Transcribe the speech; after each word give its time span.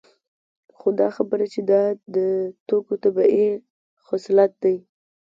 خو 0.77 0.87
دا 0.99 1.07
خبره 1.17 1.45
چې 1.53 1.59
دا 1.71 1.81
د 2.15 2.17
توکو 2.67 2.93
طبیعي 3.03 3.47
خصلت 4.05 4.51
دی 4.63 4.75